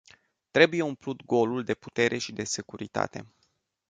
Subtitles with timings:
[0.51, 3.27] Trebuie umplut golul de putere și de securitate.